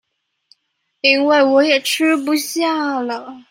[1.01, 3.39] 因為我也吃不下了